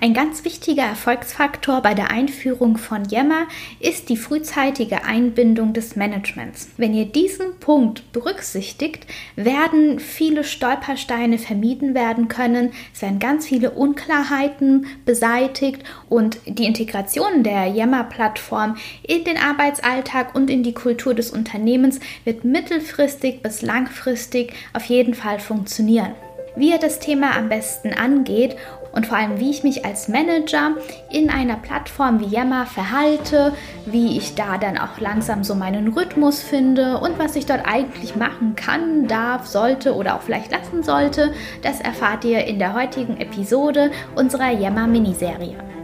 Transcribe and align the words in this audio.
Ein 0.00 0.14
ganz 0.14 0.44
wichtiger 0.44 0.84
Erfolgsfaktor 0.84 1.82
bei 1.82 1.92
der 1.92 2.12
Einführung 2.12 2.76
von 2.76 3.04
Yammer 3.08 3.48
ist 3.80 4.08
die 4.08 4.16
frühzeitige 4.16 5.02
Einbindung 5.02 5.72
des 5.72 5.96
Managements. 5.96 6.68
Wenn 6.76 6.94
ihr 6.94 7.06
diesen 7.06 7.58
Punkt 7.58 8.12
berücksichtigt, 8.12 9.08
werden 9.34 9.98
viele 9.98 10.44
Stolpersteine 10.44 11.36
vermieden 11.36 11.96
werden 11.96 12.28
können, 12.28 12.70
es 12.94 13.02
werden 13.02 13.18
ganz 13.18 13.48
viele 13.48 13.72
Unklarheiten 13.72 14.86
beseitigt 15.04 15.82
und 16.08 16.38
die 16.46 16.66
Integration 16.66 17.42
der 17.42 17.66
Yammer-Plattform 17.66 18.76
in 19.02 19.24
den 19.24 19.36
Arbeitsalltag 19.36 20.32
und 20.32 20.48
in 20.48 20.62
die 20.62 20.74
Kultur 20.74 21.12
des 21.12 21.32
Unternehmens 21.32 21.98
wird 22.22 22.44
mittelfristig 22.44 23.42
bis 23.42 23.62
langfristig 23.62 24.52
auf 24.74 24.84
jeden 24.84 25.14
Fall 25.14 25.40
funktionieren 25.40 26.12
wie 26.58 26.70
ihr 26.70 26.78
das 26.78 26.98
Thema 26.98 27.36
am 27.36 27.48
besten 27.48 27.92
angeht 27.94 28.56
und 28.98 29.06
vor 29.06 29.16
allem, 29.16 29.38
wie 29.38 29.50
ich 29.50 29.62
mich 29.62 29.84
als 29.84 30.08
Manager 30.08 30.72
in 31.08 31.30
einer 31.30 31.54
Plattform 31.54 32.18
wie 32.18 32.26
Yammer 32.26 32.66
verhalte, 32.66 33.52
wie 33.86 34.18
ich 34.18 34.34
da 34.34 34.58
dann 34.58 34.76
auch 34.76 34.98
langsam 34.98 35.44
so 35.44 35.54
meinen 35.54 35.86
Rhythmus 35.92 36.42
finde 36.42 36.98
und 36.98 37.16
was 37.16 37.36
ich 37.36 37.46
dort 37.46 37.64
eigentlich 37.64 38.16
machen 38.16 38.56
kann, 38.56 39.06
darf, 39.06 39.46
sollte 39.46 39.94
oder 39.94 40.16
auch 40.16 40.22
vielleicht 40.22 40.50
lassen 40.50 40.82
sollte, 40.82 41.32
das 41.62 41.80
erfahrt 41.80 42.24
ihr 42.24 42.44
in 42.46 42.58
der 42.58 42.74
heutigen 42.74 43.20
Episode 43.20 43.92
unserer 44.16 44.50
Yammer 44.50 44.88
Miniserie. 44.88 45.77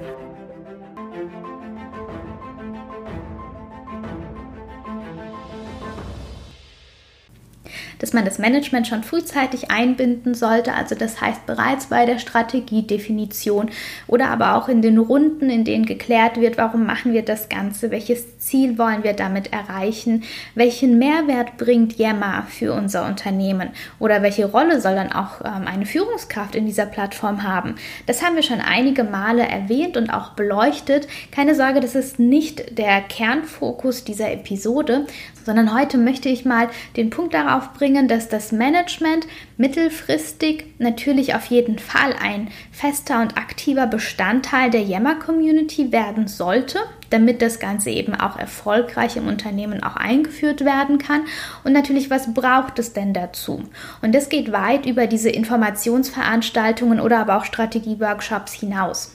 Dass 8.04 8.12
man 8.12 8.26
das 8.26 8.38
Management 8.38 8.86
schon 8.86 9.02
frühzeitig 9.02 9.70
einbinden 9.70 10.34
sollte. 10.34 10.74
Also 10.74 10.94
das 10.94 11.22
heißt 11.22 11.46
bereits 11.46 11.86
bei 11.86 12.04
der 12.04 12.18
Strategiedefinition 12.18 13.70
oder 14.06 14.28
aber 14.28 14.56
auch 14.56 14.68
in 14.68 14.82
den 14.82 14.98
Runden, 14.98 15.48
in 15.48 15.64
denen 15.64 15.86
geklärt 15.86 16.38
wird, 16.38 16.58
warum 16.58 16.84
machen 16.84 17.14
wir 17.14 17.22
das 17.22 17.48
Ganze, 17.48 17.90
welches 17.90 18.38
Ziel 18.38 18.76
wollen 18.76 19.04
wir 19.04 19.14
damit 19.14 19.54
erreichen, 19.54 20.24
welchen 20.54 20.98
Mehrwert 20.98 21.56
bringt 21.56 21.96
Yammer 21.96 22.46
für 22.46 22.74
unser 22.74 23.06
Unternehmen 23.06 23.70
oder 23.98 24.20
welche 24.20 24.44
Rolle 24.44 24.82
soll 24.82 24.96
dann 24.96 25.10
auch 25.10 25.40
ähm, 25.40 25.66
eine 25.66 25.86
Führungskraft 25.86 26.54
in 26.54 26.66
dieser 26.66 26.84
Plattform 26.84 27.42
haben. 27.42 27.76
Das 28.04 28.22
haben 28.22 28.36
wir 28.36 28.42
schon 28.42 28.60
einige 28.60 29.04
Male 29.04 29.48
erwähnt 29.48 29.96
und 29.96 30.10
auch 30.10 30.32
beleuchtet. 30.32 31.08
Keine 31.30 31.54
Sorge, 31.54 31.80
das 31.80 31.94
ist 31.94 32.18
nicht 32.18 32.76
der 32.76 33.00
Kernfokus 33.00 34.04
dieser 34.04 34.30
Episode, 34.30 35.06
sondern 35.44 35.74
heute 35.74 35.98
möchte 35.98 36.28
ich 36.28 36.44
mal 36.44 36.68
den 36.96 37.10
Punkt 37.10 37.34
darauf 37.34 37.72
bringen, 37.72 37.93
dass 38.02 38.28
das 38.28 38.52
Management 38.52 39.26
mittelfristig 39.56 40.66
natürlich 40.78 41.34
auf 41.34 41.46
jeden 41.46 41.78
Fall 41.78 42.14
ein 42.20 42.48
fester 42.72 43.22
und 43.22 43.36
aktiver 43.36 43.86
Bestandteil 43.86 44.70
der 44.70 44.82
Yammer-Community 44.82 45.92
werden 45.92 46.26
sollte, 46.26 46.80
damit 47.10 47.40
das 47.40 47.60
Ganze 47.60 47.90
eben 47.90 48.14
auch 48.14 48.38
erfolgreich 48.38 49.16
im 49.16 49.28
Unternehmen 49.28 49.82
auch 49.82 49.96
eingeführt 49.96 50.64
werden 50.64 50.98
kann. 50.98 51.22
Und 51.62 51.72
natürlich, 51.72 52.10
was 52.10 52.34
braucht 52.34 52.78
es 52.78 52.92
denn 52.92 53.14
dazu? 53.14 53.62
Und 54.02 54.14
das 54.14 54.28
geht 54.28 54.52
weit 54.52 54.84
über 54.86 55.06
diese 55.06 55.30
Informationsveranstaltungen 55.30 57.00
oder 57.00 57.20
aber 57.20 57.36
auch 57.36 57.44
Strategieworkshops 57.44 58.52
hinaus. 58.52 59.12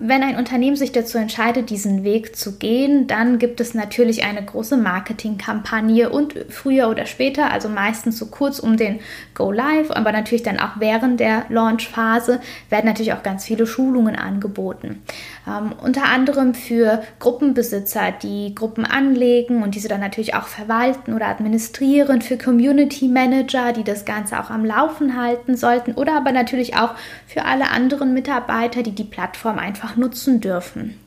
Wenn 0.00 0.22
ein 0.22 0.36
Unternehmen 0.36 0.76
sich 0.76 0.92
dazu 0.92 1.18
entscheidet, 1.18 1.70
diesen 1.70 2.04
Weg 2.04 2.36
zu 2.36 2.58
gehen, 2.58 3.06
dann 3.06 3.38
gibt 3.38 3.60
es 3.60 3.74
natürlich 3.74 4.24
eine 4.24 4.44
große 4.44 4.76
Marketingkampagne 4.76 6.10
und 6.10 6.34
früher 6.48 6.88
oder 6.88 7.06
später, 7.06 7.50
also 7.50 7.68
meistens 7.68 8.18
so 8.18 8.26
kurz 8.26 8.58
um 8.58 8.76
den 8.76 9.00
Go 9.34 9.52
Live, 9.52 9.90
aber 9.90 10.12
natürlich 10.12 10.42
dann 10.42 10.58
auch 10.58 10.80
während 10.80 11.20
der 11.20 11.46
Launch-Phase, 11.48 12.40
werden 12.70 12.86
natürlich 12.86 13.12
auch 13.12 13.22
ganz 13.22 13.44
viele 13.44 13.66
Schulungen 13.66 14.16
angeboten. 14.16 15.02
Ähm, 15.46 15.72
unter 15.82 16.04
anderem 16.04 16.54
für 16.54 17.02
Gruppenbesitzer, 17.18 18.12
die 18.12 18.54
Gruppen 18.54 18.84
anlegen 18.84 19.62
und 19.62 19.74
diese 19.74 19.88
dann 19.88 20.00
natürlich 20.00 20.34
auch 20.34 20.46
verwalten 20.46 21.14
oder 21.14 21.26
administrieren, 21.26 22.22
für 22.22 22.36
Community 22.36 23.08
Manager, 23.08 23.72
die 23.72 23.84
das 23.84 24.04
Ganze 24.04 24.40
auch 24.40 24.50
am 24.50 24.64
Laufen 24.64 25.20
halten 25.20 25.56
sollten 25.56 25.92
oder 25.92 26.16
aber 26.16 26.32
natürlich 26.32 26.76
auch 26.76 26.94
für 27.26 27.44
alle 27.44 27.70
anderen 27.70 28.14
Mitarbeiter, 28.14 28.82
die 28.82 28.94
die 28.94 29.04
Plattform 29.04 29.58
einfach 29.58 29.85
einfach 29.86 29.96
nutzen 29.96 30.40
dürfen. 30.40 30.98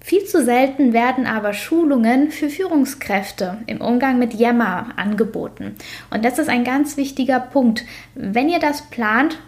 Viel 0.00 0.24
zu 0.24 0.44
selten 0.44 0.92
werden 0.92 1.26
aber 1.26 1.52
Schulungen 1.52 2.30
für 2.30 2.48
Führungskräfte 2.48 3.58
im 3.66 3.80
Umgang 3.80 4.18
mit 4.18 4.34
Yammer 4.34 4.90
angeboten. 4.96 5.74
Und 6.10 6.24
das 6.24 6.38
ist 6.38 6.48
ein 6.48 6.62
ganz 6.64 6.96
wichtiger 6.96 7.40
Punkt. 7.40 7.84
Wenn 8.14 8.48
ihr 8.48 8.60
das 8.60 8.82
plant, 8.82 9.38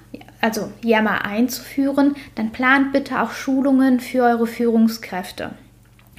also 0.41 0.73
Yammer 0.83 1.25
einzuführen, 1.25 2.17
dann 2.35 2.51
plant 2.51 2.93
bitte 2.93 3.21
auch 3.21 3.31
Schulungen 3.31 4.01
für 4.01 4.25
eure 4.25 4.47
Führungskräfte. 4.47 5.51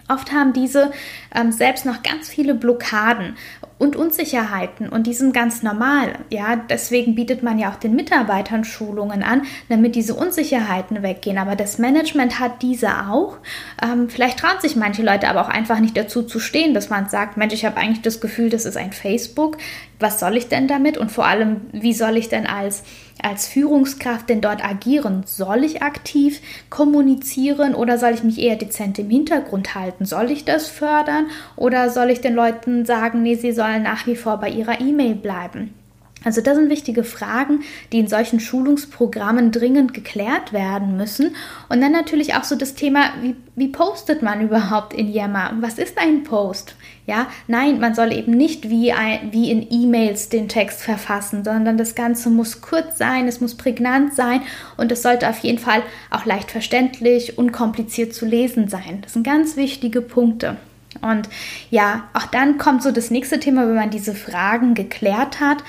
Oft 0.07 0.31
haben 0.31 0.53
diese 0.53 0.91
ähm, 1.35 1.51
selbst 1.51 1.85
noch 1.85 2.01
ganz 2.01 2.29
viele 2.29 2.55
Blockaden 2.55 3.35
und 3.79 3.95
Unsicherheiten 3.95 4.89
und 4.89 5.07
die 5.07 5.13
sind 5.13 5.33
ganz 5.33 5.63
normal. 5.63 6.13
Ja, 6.29 6.57
deswegen 6.57 7.15
bietet 7.15 7.41
man 7.43 7.57
ja 7.57 7.71
auch 7.71 7.77
den 7.77 7.95
Mitarbeitern 7.95 8.65
Schulungen 8.65 9.23
an, 9.23 9.43
damit 9.69 9.95
diese 9.95 10.13
Unsicherheiten 10.13 11.01
weggehen. 11.01 11.37
Aber 11.37 11.55
das 11.55 11.77
Management 11.77 12.39
hat 12.39 12.61
diese 12.61 13.07
auch. 13.07 13.37
Ähm, 13.81 14.09
vielleicht 14.09 14.39
trauen 14.39 14.59
sich 14.61 14.75
manche 14.75 15.01
Leute 15.01 15.29
aber 15.29 15.41
auch 15.41 15.49
einfach 15.49 15.79
nicht 15.79 15.95
dazu 15.95 16.23
zu 16.23 16.39
stehen, 16.39 16.73
dass 16.73 16.89
man 16.89 17.07
sagt, 17.07 17.37
Mensch, 17.37 17.53
ich 17.53 17.65
habe 17.65 17.77
eigentlich 17.77 18.01
das 18.01 18.19
Gefühl, 18.19 18.49
das 18.49 18.65
ist 18.65 18.75
ein 18.75 18.91
Facebook. 18.91 19.57
Was 19.97 20.19
soll 20.19 20.35
ich 20.35 20.49
denn 20.49 20.67
damit? 20.67 20.97
Und 20.97 21.11
vor 21.11 21.25
allem, 21.25 21.61
wie 21.71 21.93
soll 21.93 22.17
ich 22.17 22.27
denn 22.27 22.47
als 22.47 22.83
als 23.21 23.47
Führungskraft 23.47 24.29
denn 24.29 24.41
dort 24.41 24.63
agieren? 24.63 25.23
Soll 25.25 25.63
ich 25.63 25.81
aktiv 25.81 26.41
kommunizieren 26.69 27.75
oder 27.75 27.97
soll 27.97 28.13
ich 28.13 28.23
mich 28.23 28.39
eher 28.39 28.55
dezent 28.55 28.97
im 28.99 29.09
Hintergrund 29.09 29.75
halten? 29.75 30.05
Soll 30.05 30.31
ich 30.31 30.45
das 30.45 30.67
fördern 30.67 31.27
oder 31.55 31.89
soll 31.89 32.09
ich 32.09 32.21
den 32.21 32.33
Leuten 32.33 32.85
sagen, 32.85 33.21
nee, 33.21 33.35
sie 33.35 33.51
sollen 33.51 33.68
nach 33.77 34.07
wie 34.07 34.15
vor 34.15 34.37
bei 34.37 34.49
ihrer 34.49 34.81
E-Mail 34.81 35.13
bleiben? 35.13 35.75
Also 36.23 36.41
das 36.41 36.57
sind 36.57 36.69
wichtige 36.69 37.05
Fragen, 37.05 37.61
die 37.93 37.99
in 37.99 38.07
solchen 38.07 38.41
Schulungsprogrammen 38.41 39.51
dringend 39.51 39.93
geklärt 39.93 40.51
werden 40.51 40.97
müssen. 40.97 41.35
Und 41.69 41.79
dann 41.79 41.93
natürlich 41.93 42.35
auch 42.35 42.43
so 42.43 42.55
das 42.55 42.75
Thema, 42.75 43.13
wie, 43.21 43.35
wie 43.55 43.69
postet 43.69 44.21
man 44.21 44.41
überhaupt 44.41 44.93
in 44.93 45.07
Yammer? 45.07 45.53
Was 45.61 45.77
ist 45.77 45.97
ein 45.97 46.23
Post? 46.23 46.75
Ja, 47.07 47.27
nein, 47.47 47.79
man 47.79 47.95
soll 47.95 48.11
eben 48.11 48.33
nicht 48.33 48.69
wie, 48.69 48.93
wie 49.31 49.49
in 49.49 49.65
E-Mails 49.71 50.29
den 50.29 50.49
Text 50.49 50.81
verfassen, 50.83 51.43
sondern 51.43 51.77
das 51.77 51.95
Ganze 51.95 52.29
muss 52.29 52.61
kurz 52.61 52.97
sein, 52.97 53.27
es 53.27 53.41
muss 53.41 53.55
prägnant 53.55 54.13
sein 54.13 54.41
und 54.77 54.91
es 54.91 55.01
sollte 55.01 55.27
auf 55.27 55.39
jeden 55.39 55.57
Fall 55.57 55.81
auch 56.11 56.25
leicht 56.25 56.51
verständlich, 56.51 57.37
unkompliziert 57.37 58.13
zu 58.13 58.25
lesen 58.25 58.67
sein. 58.67 58.99
Das 59.01 59.13
sind 59.13 59.23
ganz 59.23 59.55
wichtige 59.55 60.01
Punkte. 60.01 60.57
Und 61.01 61.29
ja, 61.69 62.09
auch 62.13 62.25
dann 62.25 62.57
kommt 62.57 62.83
so 62.83 62.91
das 62.91 63.11
nächste 63.11 63.39
Thema, 63.39 63.67
wenn 63.67 63.75
man 63.75 63.89
diese 63.89 64.15
Fragen 64.15 64.73
geklärt 64.73 65.39
hat 65.39 65.63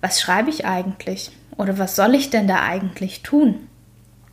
was 0.00 0.20
schreibe 0.20 0.50
ich 0.50 0.64
eigentlich? 0.64 1.30
Oder 1.56 1.78
was 1.78 1.96
soll 1.96 2.14
ich 2.14 2.30
denn 2.30 2.46
da 2.46 2.62
eigentlich 2.62 3.22
tun? 3.22 3.68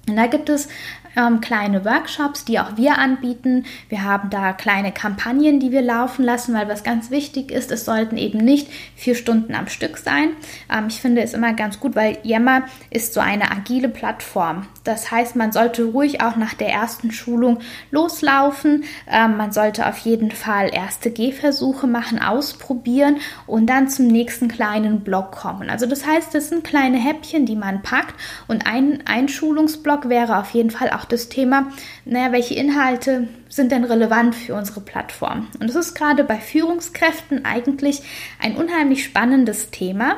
Und 0.08 0.18
da 0.18 0.28
gibt 0.28 0.50
es 0.50 0.68
ähm, 1.16 1.42
kleine 1.42 1.86
Workshops, 1.86 2.46
die 2.46 2.60
auch 2.60 2.78
wir 2.78 2.98
anbieten. 2.98 3.66
Wir 3.90 4.04
haben 4.04 4.30
da 4.30 4.54
kleine 4.54 4.92
Kampagnen, 4.92 5.60
die 5.60 5.72
wir 5.72 5.82
laufen 5.82 6.24
lassen, 6.24 6.54
weil 6.54 6.68
was 6.68 6.84
ganz 6.84 7.12
wichtig 7.12 7.52
ist, 7.52 7.72
es 7.72 7.86
sollten 7.86 8.18
eben 8.18 8.40
nicht 8.40 8.70
vier 8.96 9.16
Stunden 9.16 9.56
am 9.56 9.68
Stück 9.68 9.98
sein. 9.98 10.30
Ähm, 10.72 10.86
ich 10.88 11.02
finde 11.02 11.22
es 11.22 11.34
immer 11.34 11.54
ganz 11.54 11.80
gut, 11.80 11.96
weil 11.96 12.18
Yammer 12.24 12.64
ist 12.90 13.14
so 13.14 13.20
eine 13.20 13.52
agile 13.52 13.90
Plattform. 13.90 14.68
Das 14.84 15.12
heißt, 15.12 15.36
man 15.36 15.52
sollte 15.52 15.84
ruhig 15.86 16.22
auch 16.22 16.36
nach 16.36 16.54
der 16.54 16.70
ersten 16.70 17.12
Schulung 17.12 17.60
loslaufen. 17.92 18.84
Ähm, 19.10 19.38
man 19.38 19.52
sollte 19.52 19.88
auf 19.88 19.98
jeden 20.00 20.32
Fall 20.32 20.70
erste 20.74 21.12
Gehversuche 21.12 21.88
machen, 21.88 22.22
ausprobieren 22.22 23.18
und 23.48 23.68
dann 23.68 23.88
zum 23.88 24.08
nächsten 24.08 24.48
kleinen 24.48 25.02
Block 25.02 25.32
kommen. 25.32 25.70
Also 25.70 25.86
das 25.86 26.06
heißt, 26.06 26.34
das 26.34 26.50
sind 26.50 26.64
kleine 26.64 26.98
Häppchen, 26.98 27.46
die 27.46 27.56
man 27.56 27.82
packt 27.82 28.16
und 28.48 28.68
ein 28.68 29.04
Einschulungsblock 29.06 30.10
wäre 30.10 30.38
auf 30.38 30.52
jeden 30.52 30.72
Fall 30.72 30.90
auch 30.90 31.03
auch 31.04 31.06
das 31.06 31.30
Thema, 31.30 31.68
naja, 32.06 32.32
welche 32.32 32.56
Inhalte 32.56 33.28
sind 33.50 33.72
denn 33.72 33.84
relevant 33.84 34.36
für 34.36 34.56
unsere 34.56 34.82
Plattform? 34.82 35.48
Und 35.60 35.68
das 35.68 35.76
ist 35.76 35.96
gerade 35.96 36.24
bei 36.24 36.38
Führungskräften 36.38 37.46
eigentlich 37.46 38.02
ein 38.40 38.56
unheimlich 38.56 39.04
spannendes 39.04 39.70
Thema. 39.70 40.16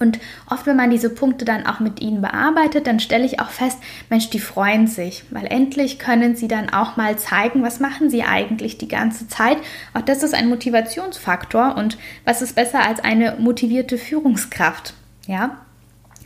Und 0.00 0.20
oft, 0.48 0.66
wenn 0.66 0.76
man 0.76 0.90
diese 0.90 1.10
Punkte 1.10 1.44
dann 1.44 1.66
auch 1.66 1.80
mit 1.80 2.00
ihnen 2.00 2.22
bearbeitet, 2.22 2.86
dann 2.86 3.00
stelle 3.00 3.26
ich 3.26 3.40
auch 3.40 3.50
fest, 3.50 3.78
Mensch, 4.08 4.30
die 4.30 4.38
freuen 4.38 4.86
sich, 4.86 5.24
weil 5.30 5.46
endlich 5.46 5.98
können 5.98 6.36
sie 6.36 6.46
dann 6.46 6.70
auch 6.70 6.96
mal 6.96 7.18
zeigen, 7.18 7.64
was 7.64 7.80
machen 7.80 8.08
sie 8.08 8.22
eigentlich 8.22 8.78
die 8.78 8.86
ganze 8.86 9.26
Zeit. 9.26 9.58
Auch 9.94 10.02
das 10.02 10.22
ist 10.22 10.34
ein 10.34 10.48
Motivationsfaktor 10.48 11.74
und 11.76 11.98
was 12.24 12.42
ist 12.42 12.54
besser 12.54 12.86
als 12.86 13.00
eine 13.00 13.34
motivierte 13.40 13.98
Führungskraft? 13.98 14.94
Ja, 15.26 15.56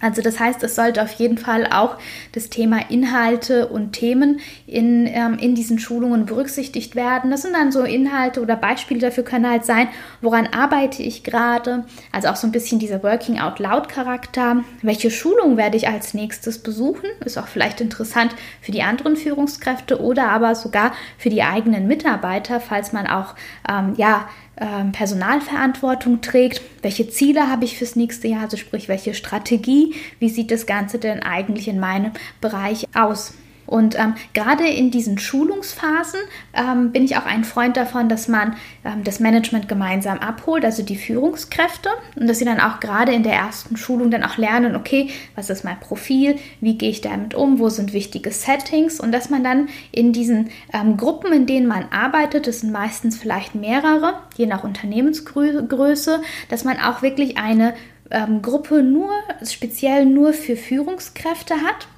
Also 0.03 0.21
das 0.21 0.39
heißt, 0.39 0.63
es 0.65 0.75
sollte 0.75 1.01
auf 1.01 1.13
jeden 1.13 1.39
Fall 1.39 1.67
auch 1.73 1.97
das 2.33 2.51
Thema 2.51 2.91
Inhalte 2.91 3.69
und 3.69 3.93
Themen 3.93 4.41
in, 4.67 5.07
ähm, 5.07 5.39
in 5.39 5.55
diesen 5.55 5.79
Schulungen 5.79 6.27
berücksichtigt 6.27 6.97
werden. 6.97 7.31
Das 7.31 7.43
sind 7.43 7.55
dann 7.55 7.71
so 7.71 7.85
Inhalte 7.85 8.43
oder 8.43 8.57
Beispiele 8.57 9.01
dafür 9.01 9.23
können 9.23 9.49
halt 9.49 9.65
sein, 9.65 9.89
woran 10.21 10.49
arbeite 10.49 11.03
ich 11.03 11.23
gerade. 11.23 11.85
Also 12.11 12.29
auch 12.29 12.37
so 12.37 12.49
ein 12.49 12.53
bisschen 12.53 12.81
dieser 12.81 13.03
Working 13.05 13.39
Out 13.39 13.61
Loud 13.61 13.89
Charakter. 13.89 14.65
Welche 14.83 15.11
Schulung 15.11 15.57
werde 15.57 15.77
ich 15.77 15.87
als 15.87 16.15
nächstes 16.15 16.59
besuchen? 16.59 17.07
Ist 17.25 17.39
auch 17.39 17.47
vielleicht 17.49 17.81
interessant 17.81 18.35
für 18.61 18.73
die 18.73 18.83
anderen 18.83 19.17
Führungskräfte 19.17 20.01
oder 20.01 20.31
aber 20.31 20.57
sogar 20.57 20.93
für 21.17 21.31
die 21.31 21.45
eigenen 21.45 21.87
Mitarbeiter, 21.87 22.59
falls 22.59 22.93
man 22.93 23.07
auch 23.07 23.37
ähm, 23.71 23.95
ja 23.97 24.29
Personalverantwortung 24.55 26.21
trägt. 26.21 26.61
Welche 26.83 27.09
Ziele 27.09 27.49
habe 27.49 27.65
ich 27.65 27.79
fürs 27.79 27.97
nächste 27.97 28.29
Jahr? 28.29 28.43
Also 28.43 28.57
sprich, 28.57 28.89
welche 28.89 29.15
Strategie? 29.15 29.95
Wie 30.19 30.29
sieht 30.29 30.51
das 30.51 30.67
Ganze 30.67 30.99
denn 30.99 31.23
eigentlich 31.23 31.69
in 31.69 31.81
meinem 31.81 32.13
Bereich 32.41 32.87
aus? 32.95 33.35
Und 33.73 33.99
ähm, 33.99 34.17
gerade 34.35 34.69
in 34.69 34.91
diesen 34.91 35.19
Schulungsphasen 35.19 36.21
ähm, 36.53 36.93
bin 36.93 37.05
ich 37.05 37.17
auch 37.17 37.25
ein 37.25 37.43
Freund 37.43 37.75
davon, 37.79 38.11
dass 38.11 38.29
man 38.29 38.55
ähm, 38.85 39.03
das 39.03 39.19
Management 39.19 39.67
gemeinsam 39.67 40.19
abholt, 40.19 40.67
also 40.67 40.83
die 40.83 40.97
Führungskräfte, 40.97 41.89
und 42.15 42.29
dass 42.29 42.39
sie 42.39 42.45
dann 42.45 42.61
auch 42.61 42.81
gerade 42.81 43.13
in 43.13 43.23
der 43.23 43.33
ersten 43.33 43.79
Schulung 43.79 44.11
dann 44.11 44.25
auch 44.25 44.37
lernen, 44.37 44.77
okay, 44.77 45.09
was 45.37 45.49
ist 45.49 45.65
mein 45.65 45.81
Profil, 45.81 46.37
wie 46.61 46.77
gehe 46.77 46.91
ich 46.91 47.01
damit 47.01 47.35
um, 47.35 47.61
wo 47.61 47.71
sind 47.71 47.95
wichtige 47.95 48.31
Settings 48.31 49.01
und 49.01 49.11
dass 49.11 49.31
man 49.31 49.43
dann 49.43 49.71
in 49.91 50.13
diesen 50.13 50.51
ähm, 50.75 50.99
Gruppen, 50.99 51.33
in 51.33 51.47
denen 51.47 51.67
man 51.67 51.87
arbeitet, 51.93 52.47
das 52.47 52.61
sind 52.61 52.73
meistens 52.73 53.17
vielleicht 53.17 53.55
mehrere, 53.55 54.19
je 54.37 54.45
nach 54.45 54.65
Unternehmensgröße, 54.65 56.21
dass 56.51 56.65
man 56.65 56.79
auch 56.79 57.01
wirklich 57.01 57.39
eine 57.39 57.73
ähm, 58.11 58.43
Gruppe 58.43 58.83
nur, 58.83 59.13
speziell 59.43 60.05
nur 60.05 60.35
für 60.35 60.57
Führungskräfte 60.57 61.55
hat 61.55 61.89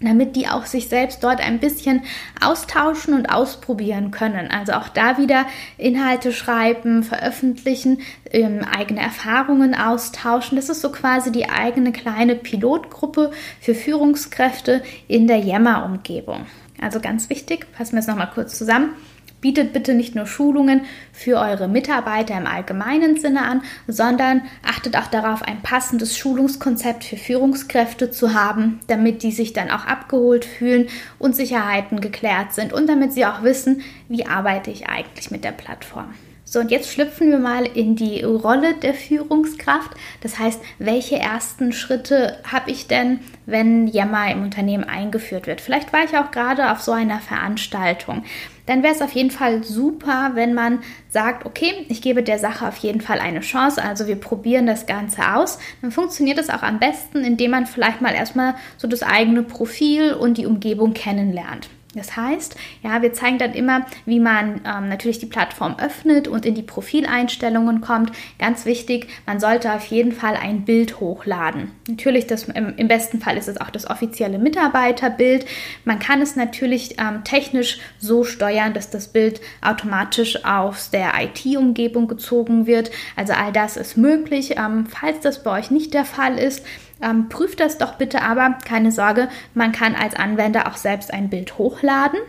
damit 0.00 0.36
die 0.36 0.48
auch 0.48 0.66
sich 0.66 0.88
selbst 0.88 1.22
dort 1.22 1.40
ein 1.40 1.60
bisschen 1.60 2.02
austauschen 2.40 3.14
und 3.14 3.26
ausprobieren 3.26 4.10
können. 4.10 4.50
Also 4.50 4.72
auch 4.72 4.88
da 4.88 5.18
wieder 5.18 5.46
Inhalte 5.76 6.32
schreiben, 6.32 7.02
veröffentlichen, 7.02 8.00
ähm, 8.30 8.60
eigene 8.64 9.00
Erfahrungen 9.00 9.74
austauschen. 9.74 10.56
Das 10.56 10.68
ist 10.68 10.80
so 10.80 10.90
quasi 10.90 11.32
die 11.32 11.48
eigene 11.48 11.92
kleine 11.92 12.34
Pilotgruppe 12.34 13.30
für 13.60 13.74
Führungskräfte 13.74 14.82
in 15.08 15.26
der 15.26 15.38
Yammer-Umgebung. 15.38 16.46
Also 16.80 17.00
ganz 17.00 17.28
wichtig, 17.28 17.66
fassen 17.72 17.92
wir 17.92 18.00
es 18.00 18.06
nochmal 18.06 18.30
kurz 18.32 18.56
zusammen. 18.56 18.94
Bietet 19.40 19.72
bitte 19.72 19.94
nicht 19.94 20.14
nur 20.14 20.26
Schulungen 20.26 20.82
für 21.12 21.38
eure 21.38 21.68
Mitarbeiter 21.68 22.36
im 22.36 22.46
allgemeinen 22.46 23.18
Sinne 23.18 23.42
an, 23.42 23.62
sondern 23.86 24.42
achtet 24.62 24.96
auch 24.96 25.06
darauf, 25.06 25.42
ein 25.42 25.62
passendes 25.62 26.16
Schulungskonzept 26.16 27.04
für 27.04 27.16
Führungskräfte 27.16 28.10
zu 28.10 28.34
haben, 28.34 28.80
damit 28.86 29.22
die 29.22 29.32
sich 29.32 29.52
dann 29.52 29.70
auch 29.70 29.86
abgeholt 29.86 30.44
fühlen 30.44 30.88
und 31.18 31.34
Sicherheiten 31.34 32.00
geklärt 32.00 32.52
sind 32.52 32.72
und 32.72 32.88
damit 32.88 33.12
sie 33.12 33.24
auch 33.24 33.42
wissen, 33.42 33.82
wie 34.08 34.26
arbeite 34.26 34.70
ich 34.70 34.88
eigentlich 34.88 35.30
mit 35.30 35.44
der 35.44 35.52
Plattform. 35.52 36.14
So, 36.52 36.58
und 36.58 36.72
jetzt 36.72 36.92
schlüpfen 36.92 37.30
wir 37.30 37.38
mal 37.38 37.64
in 37.64 37.94
die 37.94 38.24
Rolle 38.24 38.74
der 38.74 38.92
Führungskraft. 38.92 39.92
Das 40.20 40.40
heißt, 40.40 40.60
welche 40.80 41.16
ersten 41.16 41.72
Schritte 41.72 42.38
habe 42.42 42.72
ich 42.72 42.88
denn, 42.88 43.20
wenn 43.46 43.86
Yammer 43.86 44.32
im 44.32 44.42
Unternehmen 44.42 44.82
eingeführt 44.82 45.46
wird? 45.46 45.60
Vielleicht 45.60 45.92
war 45.92 46.02
ich 46.02 46.18
auch 46.18 46.32
gerade 46.32 46.72
auf 46.72 46.80
so 46.80 46.90
einer 46.90 47.20
Veranstaltung 47.20 48.24
dann 48.70 48.84
wäre 48.84 48.94
es 48.94 49.02
auf 49.02 49.10
jeden 49.12 49.32
Fall 49.32 49.64
super, 49.64 50.30
wenn 50.34 50.54
man 50.54 50.78
sagt, 51.08 51.44
okay, 51.44 51.72
ich 51.88 52.02
gebe 52.02 52.22
der 52.22 52.38
Sache 52.38 52.68
auf 52.68 52.76
jeden 52.76 53.00
Fall 53.00 53.18
eine 53.18 53.40
Chance, 53.40 53.82
also 53.82 54.06
wir 54.06 54.14
probieren 54.14 54.66
das 54.66 54.86
Ganze 54.86 55.34
aus. 55.34 55.58
Dann 55.82 55.90
funktioniert 55.90 56.38
es 56.38 56.50
auch 56.50 56.62
am 56.62 56.78
besten, 56.78 57.24
indem 57.24 57.50
man 57.50 57.66
vielleicht 57.66 58.00
mal 58.00 58.14
erstmal 58.14 58.54
so 58.76 58.86
das 58.86 59.02
eigene 59.02 59.42
Profil 59.42 60.12
und 60.12 60.38
die 60.38 60.46
Umgebung 60.46 60.94
kennenlernt. 60.94 61.68
Das 61.94 62.16
heißt, 62.16 62.56
ja, 62.84 63.02
wir 63.02 63.12
zeigen 63.12 63.38
dann 63.38 63.52
immer, 63.52 63.84
wie 64.06 64.20
man 64.20 64.60
ähm, 64.64 64.88
natürlich 64.88 65.18
die 65.18 65.26
Plattform 65.26 65.74
öffnet 65.78 66.28
und 66.28 66.46
in 66.46 66.54
die 66.54 66.62
Profileinstellungen 66.62 67.80
kommt. 67.80 68.12
Ganz 68.38 68.64
wichtig, 68.64 69.08
man 69.26 69.40
sollte 69.40 69.72
auf 69.72 69.84
jeden 69.86 70.12
Fall 70.12 70.36
ein 70.36 70.64
Bild 70.64 71.00
hochladen. 71.00 71.72
Natürlich, 71.88 72.28
das, 72.28 72.44
im, 72.44 72.76
im 72.76 72.86
besten 72.86 73.20
Fall 73.20 73.36
ist 73.36 73.48
es 73.48 73.60
auch 73.60 73.70
das 73.70 73.90
offizielle 73.90 74.38
Mitarbeiterbild. 74.38 75.46
Man 75.84 75.98
kann 75.98 76.22
es 76.22 76.36
natürlich 76.36 76.94
ähm, 77.00 77.24
technisch 77.24 77.80
so 77.98 78.22
steuern, 78.22 78.72
dass 78.72 78.90
das 78.90 79.08
Bild 79.08 79.40
automatisch 79.60 80.44
aus 80.44 80.90
der 80.90 81.14
IT-Umgebung 81.20 82.06
gezogen 82.06 82.66
wird. 82.66 82.92
Also 83.16 83.32
all 83.32 83.52
das 83.52 83.76
ist 83.76 83.96
möglich. 83.96 84.54
Ähm, 84.58 84.86
falls 84.86 85.20
das 85.20 85.42
bei 85.42 85.58
euch 85.58 85.72
nicht 85.72 85.92
der 85.92 86.04
Fall 86.04 86.38
ist, 86.38 86.64
ähm, 87.02 87.28
prüft 87.28 87.60
das 87.60 87.78
doch 87.78 87.94
bitte 87.94 88.22
aber, 88.22 88.58
keine 88.64 88.92
Sorge, 88.92 89.28
man 89.54 89.72
kann 89.72 89.94
als 89.94 90.14
Anwender 90.14 90.68
auch 90.68 90.76
selbst 90.76 91.12
ein 91.12 91.30
Bild 91.30 91.58
hochladen. 91.58 92.20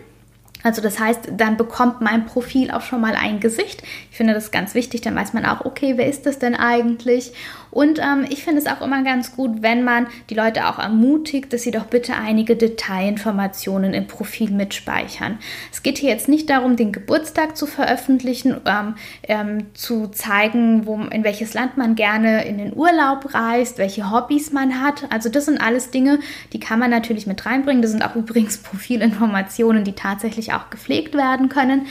Also 0.63 0.81
das 0.81 0.99
heißt, 0.99 1.33
dann 1.37 1.57
bekommt 1.57 2.01
mein 2.01 2.25
Profil 2.25 2.71
auch 2.71 2.81
schon 2.81 3.01
mal 3.01 3.15
ein 3.15 3.39
Gesicht. 3.39 3.83
Ich 4.11 4.17
finde 4.17 4.33
das 4.33 4.51
ganz 4.51 4.75
wichtig, 4.75 5.01
dann 5.01 5.15
weiß 5.15 5.33
man 5.33 5.45
auch, 5.45 5.65
okay, 5.65 5.93
wer 5.97 6.07
ist 6.07 6.25
das 6.25 6.39
denn 6.39 6.55
eigentlich? 6.55 7.33
Und 7.71 7.99
ähm, 7.99 8.25
ich 8.29 8.43
finde 8.43 8.59
es 8.59 8.67
auch 8.67 8.81
immer 8.81 9.01
ganz 9.03 9.35
gut, 9.35 9.61
wenn 9.61 9.83
man 9.83 10.07
die 10.29 10.35
Leute 10.35 10.67
auch 10.67 10.77
ermutigt, 10.77 11.53
dass 11.53 11.63
sie 11.63 11.71
doch 11.71 11.85
bitte 11.85 12.13
einige 12.15 12.55
Detailinformationen 12.55 13.93
im 13.93 14.07
Profil 14.07 14.51
mitspeichern. 14.51 15.39
Es 15.71 15.81
geht 15.81 15.97
hier 15.97 16.09
jetzt 16.09 16.27
nicht 16.27 16.49
darum, 16.49 16.75
den 16.75 16.91
Geburtstag 16.91 17.55
zu 17.55 17.65
veröffentlichen, 17.65 18.59
ähm, 18.65 18.95
ähm, 19.23 19.67
zu 19.73 20.07
zeigen, 20.07 20.85
wo, 20.85 20.95
in 20.97 21.23
welches 21.23 21.53
Land 21.53 21.77
man 21.77 21.95
gerne 21.95 22.45
in 22.45 22.57
den 22.57 22.75
Urlaub 22.75 23.33
reist, 23.33 23.77
welche 23.77 24.11
Hobbys 24.11 24.51
man 24.51 24.81
hat. 24.81 25.07
Also 25.09 25.29
das 25.29 25.45
sind 25.45 25.61
alles 25.61 25.91
Dinge, 25.91 26.19
die 26.51 26.59
kann 26.59 26.79
man 26.79 26.89
natürlich 26.89 27.25
mit 27.25 27.45
reinbringen. 27.45 27.81
Das 27.81 27.91
sind 27.91 28.03
auch 28.03 28.15
übrigens 28.21 28.57
Profilinformationen, 28.57 29.85
die 29.85 29.93
tatsächlich 29.93 30.50
auch 30.53 30.69
gepflegt 30.69 31.15
werden 31.15 31.49
können. 31.49 31.87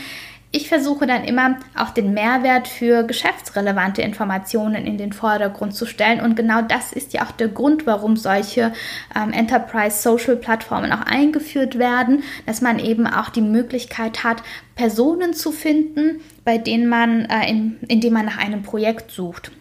Ich 0.53 0.67
versuche 0.67 1.07
dann 1.07 1.23
immer 1.23 1.59
auch 1.77 1.91
den 1.91 2.13
Mehrwert 2.13 2.67
für 2.67 3.03
geschäftsrelevante 3.03 4.01
Informationen 4.01 4.85
in 4.85 4.97
den 4.97 5.13
Vordergrund 5.13 5.73
zu 5.73 5.85
stellen. 5.85 6.19
Und 6.19 6.35
genau 6.35 6.61
das 6.61 6.91
ist 6.91 7.13
ja 7.13 7.23
auch 7.23 7.31
der 7.31 7.47
Grund, 7.47 7.87
warum 7.87 8.17
solche 8.17 8.73
ähm, 9.15 9.31
Enterprise 9.31 10.01
Social 10.01 10.35
Plattformen 10.35 10.91
auch 10.91 11.05
eingeführt 11.05 11.79
werden, 11.79 12.23
dass 12.45 12.59
man 12.59 12.79
eben 12.79 13.07
auch 13.07 13.29
die 13.29 13.41
Möglichkeit 13.41 14.25
hat, 14.25 14.43
Personen 14.75 15.33
zu 15.33 15.53
finden, 15.53 16.19
bei 16.43 16.57
denen 16.57 16.89
man, 16.89 17.25
äh, 17.25 17.49
in, 17.49 17.77
indem 17.87 18.13
man 18.13 18.25
nach 18.25 18.37
einem 18.37 18.61
Projekt 18.61 19.11
sucht 19.11 19.53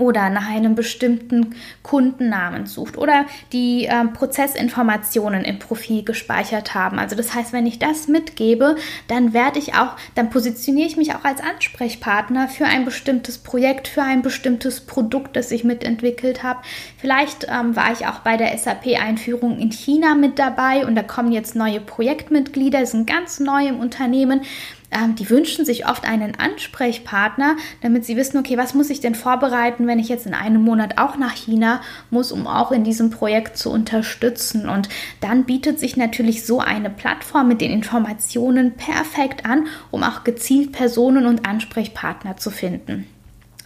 oder 0.00 0.30
nach 0.30 0.48
einem 0.48 0.74
bestimmten 0.74 1.54
Kundennamen 1.82 2.66
sucht 2.66 2.96
oder 2.96 3.26
die 3.52 3.86
äh, 3.86 4.04
Prozessinformationen 4.06 5.44
im 5.44 5.58
Profil 5.58 6.02
gespeichert 6.02 6.74
haben. 6.74 6.98
Also 6.98 7.14
das 7.14 7.34
heißt, 7.34 7.52
wenn 7.52 7.66
ich 7.66 7.78
das 7.78 8.08
mitgebe, 8.08 8.76
dann 9.08 9.32
werde 9.32 9.58
ich 9.58 9.74
auch, 9.74 9.96
dann 10.14 10.30
positioniere 10.30 10.88
ich 10.88 10.96
mich 10.96 11.14
auch 11.14 11.24
als 11.24 11.40
Ansprechpartner 11.40 12.48
für 12.48 12.64
ein 12.64 12.84
bestimmtes 12.84 13.38
Projekt, 13.38 13.88
für 13.88 14.02
ein 14.02 14.22
bestimmtes 14.22 14.80
Produkt, 14.80 15.36
das 15.36 15.50
ich 15.50 15.64
mitentwickelt 15.64 16.42
habe. 16.42 16.60
Vielleicht 16.96 17.46
ähm, 17.48 17.76
war 17.76 17.92
ich 17.92 18.06
auch 18.06 18.20
bei 18.20 18.36
der 18.36 18.56
SAP-Einführung 18.56 19.58
in 19.58 19.70
China 19.70 20.14
mit 20.14 20.38
dabei 20.38 20.86
und 20.86 20.94
da 20.94 21.02
kommen 21.02 21.32
jetzt 21.32 21.54
neue 21.54 21.80
Projektmitglieder, 21.80 22.86
sind 22.86 23.06
ganz 23.06 23.38
neu 23.40 23.66
im 23.66 23.78
Unternehmen 23.78 24.42
ähm, 24.90 25.14
die 25.14 25.30
wünschen 25.30 25.64
sich 25.64 25.88
oft 25.88 26.04
einen 26.04 26.34
Ansprechpartner, 26.38 27.56
damit 27.80 28.04
sie 28.04 28.16
wissen, 28.16 28.38
okay, 28.38 28.56
was 28.56 28.74
muss 28.74 28.90
ich 28.90 29.00
denn 29.00 29.14
vorbereiten, 29.14 29.86
wenn 29.86 29.98
ich 29.98 30.08
jetzt 30.08 30.26
in 30.26 30.34
einem 30.34 30.62
Monat 30.62 30.98
auch 30.98 31.16
nach 31.16 31.34
China 31.34 31.80
muss, 32.10 32.32
um 32.32 32.46
auch 32.46 32.72
in 32.72 32.84
diesem 32.84 33.10
Projekt 33.10 33.56
zu 33.56 33.70
unterstützen. 33.70 34.68
Und 34.68 34.88
dann 35.20 35.44
bietet 35.44 35.78
sich 35.78 35.96
natürlich 35.96 36.44
so 36.44 36.60
eine 36.60 36.90
Plattform 36.90 37.48
mit 37.48 37.60
den 37.60 37.70
Informationen 37.70 38.74
perfekt 38.74 39.46
an, 39.46 39.66
um 39.90 40.02
auch 40.02 40.24
gezielt 40.24 40.72
Personen 40.72 41.26
und 41.26 41.46
Ansprechpartner 41.46 42.36
zu 42.36 42.50
finden. 42.50 43.06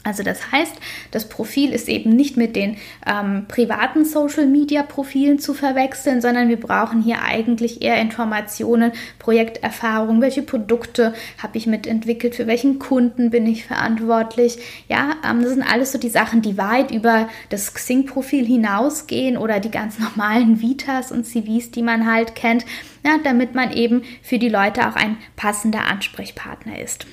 Also 0.04 0.22
das 0.22 0.52
heißt, 0.52 0.74
das 1.10 1.28
Profil 1.30 1.72
ist 1.72 1.88
eben 1.88 2.10
nicht 2.10 2.36
mit 2.36 2.56
den 2.56 2.76
ähm, 3.06 3.46
privaten 3.48 4.04
Social-Media-Profilen 4.04 5.38
zu 5.38 5.54
verwechseln, 5.54 6.20
sondern 6.20 6.50
wir 6.50 6.60
brauchen 6.60 7.02
hier 7.02 7.22
eigentlich 7.22 7.80
eher 7.80 7.98
Informationen, 8.00 8.92
Projekterfahrung, 9.18 10.20
welche 10.20 10.42
Produkte 10.42 11.14
habe 11.42 11.56
ich 11.56 11.66
mitentwickelt, 11.66 12.34
für 12.34 12.46
welchen 12.46 12.78
Kunden 12.78 13.30
bin 13.30 13.46
ich 13.46 13.64
verantwortlich. 13.64 14.58
Ja, 14.88 15.14
ähm, 15.28 15.40
das 15.40 15.52
sind 15.52 15.62
alles 15.62 15.92
so 15.92 15.98
die 15.98 16.10
Sachen, 16.10 16.42
die 16.42 16.58
weit 16.58 16.90
über 16.90 17.28
das 17.48 17.72
Xing-Profil 17.72 18.44
hinausgehen 18.44 19.38
oder 19.38 19.58
die 19.58 19.70
ganz 19.70 19.98
normalen 19.98 20.60
Vitas 20.60 21.12
und 21.12 21.24
CVs, 21.24 21.70
die 21.70 21.82
man 21.82 22.10
halt 22.10 22.34
kennt, 22.34 22.66
ja, 23.06 23.16
damit 23.24 23.54
man 23.54 23.72
eben 23.72 24.02
für 24.22 24.38
die 24.38 24.50
Leute 24.50 24.86
auch 24.86 24.96
ein 24.96 25.16
passender 25.34 25.86
Ansprechpartner 25.86 26.78
ist. 26.78 27.06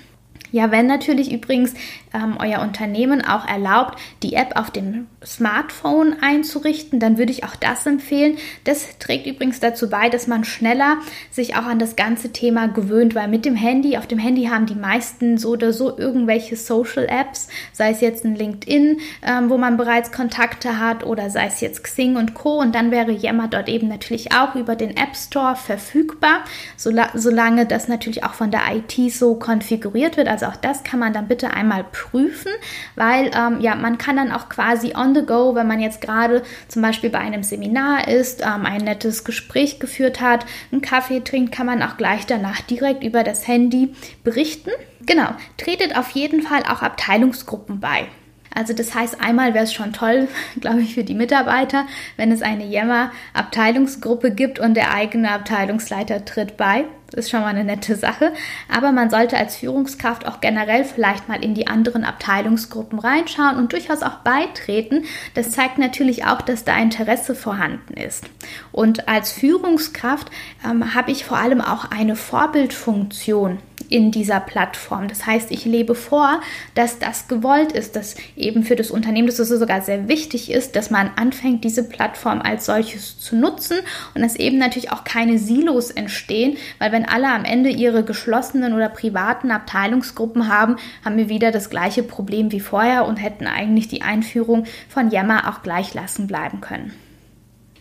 Ja, 0.52 0.70
wenn 0.72 0.88
natürlich 0.88 1.32
übrigens 1.32 1.74
ähm, 2.14 2.36
euer 2.40 2.60
Unternehmen 2.60 3.24
auch 3.24 3.48
erlaubt, 3.48 3.98
die 4.22 4.34
App 4.34 4.58
auf 4.58 4.70
dem 4.70 5.08
Smartphone 5.26 6.18
einzurichten, 6.22 7.00
dann 7.00 7.18
würde 7.18 7.32
ich 7.32 7.44
auch 7.44 7.56
das 7.56 7.86
empfehlen. 7.86 8.38
Das 8.66 8.98
trägt 9.00 9.28
übrigens 9.28 9.60
dazu 9.60 9.90
bei, 9.90 10.10
dass 10.10 10.28
man 10.28 10.44
schneller 10.44 10.98
sich 11.30 11.56
auch 11.56 11.66
an 11.66 11.80
das 11.80 11.96
ganze 11.96 12.34
Thema 12.34 12.68
gewöhnt, 12.68 13.16
weil 13.16 13.30
mit 13.30 13.46
dem 13.46 13.56
Handy, 13.56 13.98
auf 13.98 14.08
dem 14.08 14.20
Handy 14.20 14.46
haben 14.46 14.66
die 14.66 14.76
meisten 14.76 15.38
so 15.38 15.52
oder 15.52 15.72
so 15.72 15.98
irgendwelche 15.98 16.56
Social 16.58 17.06
Apps, 17.08 17.48
sei 17.72 17.92
es 17.92 18.02
jetzt 18.02 18.26
ein 18.26 18.36
LinkedIn, 18.36 19.00
ähm, 19.26 19.50
wo 19.50 19.58
man 19.58 19.78
bereits 19.78 20.12
Kontakte 20.12 20.80
hat 20.80 21.06
oder 21.06 21.30
sei 21.30 21.46
es 21.46 21.62
jetzt 21.62 21.84
Xing 21.84 22.18
und 22.18 22.34
Co. 22.34 22.60
Und 22.60 22.76
dann 22.76 22.92
wäre 22.92 23.12
Yammer 23.12 23.48
dort 23.48 23.70
eben 23.70 23.88
natürlich 23.88 24.34
auch 24.34 24.56
über 24.56 24.76
den 24.76 24.98
App 24.98 25.16
Store 25.16 25.56
verfügbar, 25.56 26.44
solange 26.76 27.66
das 27.66 27.88
natürlich 27.88 28.24
auch 28.24 28.34
von 28.34 28.52
der 28.52 28.62
IT 28.74 29.14
so 29.14 29.36
konfiguriert 29.36 30.18
wird. 30.18 30.28
Also 30.28 30.41
auch 30.44 30.56
das 30.56 30.84
kann 30.84 31.00
man 31.00 31.14
dann 31.14 31.28
bitte 31.28 31.52
einmal 31.52 31.84
prüfen, 31.84 32.52
weil 32.96 33.32
ähm, 33.36 33.62
ja, 33.62 33.76
man 33.76 33.98
kann 33.98 34.16
dann 34.16 34.32
auch 34.32 34.50
quasi 34.50 34.94
on 34.96 35.16
the 35.16 35.26
go, 35.26 35.56
wenn 35.56 35.68
man 35.68 35.80
jetzt 35.80 36.02
gerade 36.02 36.44
zum 36.68 36.82
Beispiel 36.82 37.10
bei 37.10 37.20
einem 37.20 37.44
Seminar 37.44 38.08
ist, 38.08 38.42
ähm, 38.42 38.66
ein 38.66 38.84
nettes 38.84 39.24
Gespräch 39.24 39.80
geführt 39.80 40.22
hat, 40.22 40.46
einen 40.72 40.82
Kaffee 40.82 41.22
trinkt, 41.22 41.54
kann 41.54 41.66
man 41.66 41.82
auch 41.84 41.98
gleich 41.98 42.26
danach 42.26 42.62
direkt 42.62 43.04
über 43.04 43.24
das 43.24 43.48
Handy 43.48 43.94
berichten. 44.24 44.72
Genau, 45.06 45.30
tretet 45.58 45.98
auf 45.98 46.12
jeden 46.12 46.42
Fall 46.42 46.64
auch 46.64 46.82
Abteilungsgruppen 46.82 47.80
bei. 47.80 48.08
Also 48.54 48.74
das 48.74 48.94
heißt, 48.94 49.22
einmal 49.22 49.54
wäre 49.54 49.64
es 49.64 49.74
schon 49.74 49.94
toll, 49.94 50.28
glaube 50.60 50.82
ich, 50.82 50.94
für 50.94 51.04
die 51.04 51.14
Mitarbeiter, 51.14 51.86
wenn 52.18 52.32
es 52.32 52.42
eine 52.42 52.66
Yammer-Abteilungsgruppe 52.66 54.32
gibt 54.32 54.60
und 54.60 54.76
der 54.76 54.94
eigene 54.94 55.32
Abteilungsleiter 55.32 56.26
tritt 56.26 56.58
bei. 56.58 56.86
Das 57.12 57.26
ist 57.26 57.32
schon 57.32 57.42
mal 57.42 57.48
eine 57.48 57.66
nette 57.66 57.96
Sache. 57.96 58.32
Aber 58.74 58.94
man 58.94 59.10
sollte 59.10 59.38
als 59.38 59.58
Führungskraft 59.58 60.26
auch 60.26 60.40
generell 60.40 60.86
vielleicht 60.86 61.28
mal 61.28 61.44
in 61.44 61.54
die 61.54 61.68
anderen 61.68 62.06
Abteilungsgruppen 62.06 63.00
reinschauen 63.00 63.58
und 63.58 63.74
durchaus 63.74 64.02
auch 64.02 64.20
beitreten. 64.20 65.04
Das 65.34 65.52
zeigt 65.52 65.78
natürlich 65.78 66.26
auch, 66.26 66.42
dass 66.42 66.64
da 66.64 66.78
Interesse 66.78 67.36
vorhanden 67.36 67.96
ist. 67.96 68.26
Und 68.72 69.10
als 69.10 69.34
Führungskraft 69.34 70.32
ähm, 70.66 70.94
habe 70.94 71.12
ich 71.12 71.26
vor 71.26 71.38
allem 71.38 71.60
auch 71.60 71.92
eine 71.92 72.16
Vorbildfunktion 72.16 73.60
in 73.92 74.10
dieser 74.10 74.40
Plattform. 74.40 75.08
Das 75.10 75.26
heißt, 75.26 75.52
ich 75.52 75.66
lebe 75.66 75.96
vor, 75.96 76.42
dass 76.76 76.98
das 76.98 77.28
gewollt 77.28 77.74
ist, 77.74 77.96
dass 77.96 78.16
eben 78.36 78.64
für 78.64 78.76
das 78.76 78.90
Unternehmen, 78.90 79.28
dass 79.28 79.38
es 79.38 79.50
sogar 79.50 79.82
sehr 79.82 80.08
wichtig 80.08 80.50
ist, 80.50 80.76
dass 80.76 80.90
man 80.90 81.12
anfängt, 81.18 81.64
diese 81.64 81.84
Plattform 81.84 82.42
als 82.42 82.66
solches 82.66 83.20
zu 83.20 83.36
nutzen 83.36 83.78
und 84.16 84.22
dass 84.22 84.38
eben 84.38 84.58
natürlich 84.58 84.92
auch 84.92 85.04
keine 85.04 85.38
Silos 85.38 85.92
entstehen, 85.92 86.58
weil 86.80 86.94
wenn 86.94 87.06
alle 87.06 87.28
am 87.28 87.44
Ende 87.44 87.70
ihre 87.70 88.04
geschlossenen 88.04 88.74
oder 88.74 88.88
privaten 88.88 89.52
Abteilungsgruppen 89.52 90.48
haben, 90.48 90.78
haben 91.04 91.18
wir 91.18 91.28
wieder 91.28 91.52
das 91.52 91.70
gleiche 91.70 92.02
Problem 92.02 92.52
wie 92.54 92.62
vorher 92.62 93.06
und 93.06 93.18
hätten 93.18 93.46
eigentlich 93.46 93.90
die 93.90 94.02
Einführung 94.02 94.66
von 94.88 95.12
Yammer 95.12 95.50
auch 95.50 95.64
gleich 95.64 95.94
lassen 95.94 96.28
bleiben 96.28 96.62
können. 96.62 96.94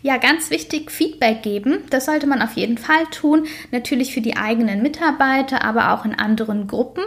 Ja, 0.03 0.17
ganz 0.17 0.49
wichtig, 0.49 0.89
Feedback 0.89 1.43
geben. 1.43 1.83
Das 1.91 2.05
sollte 2.05 2.25
man 2.25 2.41
auf 2.41 2.53
jeden 2.53 2.77
Fall 2.77 3.05
tun. 3.11 3.45
Natürlich 3.71 4.13
für 4.13 4.21
die 4.21 4.35
eigenen 4.35 4.81
Mitarbeiter, 4.81 5.63
aber 5.63 5.93
auch 5.93 6.05
in 6.05 6.15
anderen 6.15 6.67
Gruppen. 6.67 7.03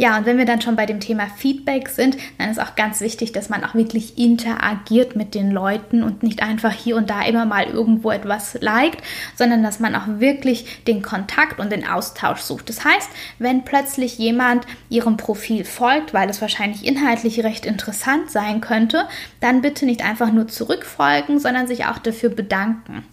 Ja, 0.00 0.16
und 0.16 0.24
wenn 0.24 0.38
wir 0.38 0.46
dann 0.46 0.62
schon 0.62 0.76
bei 0.76 0.86
dem 0.86 0.98
Thema 0.98 1.26
Feedback 1.26 1.90
sind, 1.90 2.16
dann 2.38 2.48
ist 2.48 2.58
auch 2.58 2.74
ganz 2.74 3.02
wichtig, 3.02 3.32
dass 3.32 3.50
man 3.50 3.62
auch 3.62 3.74
wirklich 3.74 4.16
interagiert 4.16 5.14
mit 5.14 5.34
den 5.34 5.50
Leuten 5.50 6.02
und 6.02 6.22
nicht 6.22 6.42
einfach 6.42 6.72
hier 6.72 6.96
und 6.96 7.10
da 7.10 7.20
immer 7.20 7.44
mal 7.44 7.66
irgendwo 7.66 8.10
etwas 8.10 8.56
liked, 8.62 9.02
sondern 9.36 9.62
dass 9.62 9.78
man 9.78 9.94
auch 9.94 10.06
wirklich 10.06 10.82
den 10.86 11.02
Kontakt 11.02 11.60
und 11.60 11.70
den 11.70 11.86
Austausch 11.86 12.40
sucht. 12.40 12.70
Das 12.70 12.82
heißt, 12.82 13.10
wenn 13.38 13.62
plötzlich 13.66 14.16
jemand 14.16 14.64
ihrem 14.88 15.18
Profil 15.18 15.66
folgt, 15.66 16.14
weil 16.14 16.30
es 16.30 16.40
wahrscheinlich 16.40 16.86
inhaltlich 16.86 17.44
recht 17.44 17.66
interessant 17.66 18.30
sein 18.30 18.62
könnte, 18.62 19.06
dann 19.40 19.60
bitte 19.60 19.84
nicht 19.84 20.02
einfach 20.02 20.32
nur 20.32 20.48
zurückfolgen, 20.48 21.38
sondern 21.38 21.66
sich 21.66 21.84
auch 21.84 21.98
dafür 21.98 22.30
bedanken 22.30 23.04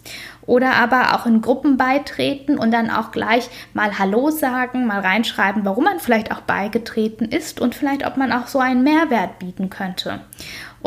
oder 0.47 0.75
aber 0.77 1.13
auch 1.13 1.27
in 1.27 1.41
Gruppen 1.41 1.77
beitreten 1.77 2.57
und 2.57 2.71
dann 2.71 2.89
auch 2.89 3.11
gleich 3.11 3.47
mal 3.73 3.99
Hallo 3.99 4.31
sagen, 4.31 4.87
mal 4.87 5.01
reinschreiben, 5.01 5.63
warum 5.65 5.83
man 5.83 5.99
vielleicht 5.99 6.31
auch 6.31 6.41
beigetreten 6.41 7.25
ist 7.25 7.61
und 7.61 7.75
vielleicht, 7.75 8.07
ob 8.07 8.17
man 8.17 8.31
auch 8.31 8.47
so 8.47 8.57
einen 8.57 8.81
Mehrwert 8.81 9.37
bieten 9.37 9.69
könnte. 9.69 10.21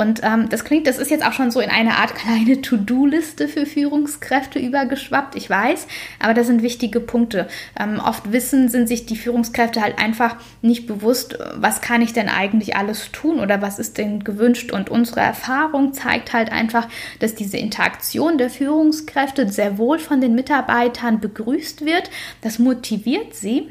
Und 0.00 0.22
ähm, 0.22 0.48
das 0.48 0.64
klingt, 0.64 0.86
das 0.86 0.96
ist 0.96 1.10
jetzt 1.10 1.26
auch 1.26 1.34
schon 1.34 1.50
so 1.50 1.60
in 1.60 1.68
eine 1.68 1.98
Art 1.98 2.14
kleine 2.14 2.62
To-Do-Liste 2.62 3.48
für 3.48 3.66
Führungskräfte 3.66 4.58
übergeschwappt, 4.58 5.36
ich 5.36 5.50
weiß, 5.50 5.86
aber 6.18 6.32
das 6.32 6.46
sind 6.46 6.62
wichtige 6.62 7.00
Punkte. 7.00 7.48
Ähm, 7.78 8.00
oft 8.02 8.32
wissen, 8.32 8.70
sind 8.70 8.88
sich 8.88 9.04
die 9.04 9.16
Führungskräfte 9.16 9.82
halt 9.82 9.98
einfach 9.98 10.36
nicht 10.62 10.86
bewusst, 10.86 11.38
was 11.54 11.82
kann 11.82 12.00
ich 12.00 12.14
denn 12.14 12.30
eigentlich 12.30 12.76
alles 12.76 13.12
tun 13.12 13.40
oder 13.40 13.60
was 13.60 13.78
ist 13.78 13.98
denn 13.98 14.24
gewünscht. 14.24 14.72
Und 14.72 14.88
unsere 14.88 15.20
Erfahrung 15.20 15.92
zeigt 15.92 16.32
halt 16.32 16.50
einfach, 16.50 16.88
dass 17.18 17.34
diese 17.34 17.58
Interaktion 17.58 18.38
der 18.38 18.48
Führungskräfte 18.48 19.52
sehr 19.52 19.76
wohl 19.76 19.98
von 19.98 20.22
den 20.22 20.34
Mitarbeitern 20.34 21.20
begrüßt 21.20 21.84
wird. 21.84 22.08
Das 22.40 22.58
motiviert 22.58 23.34
sie 23.34 23.68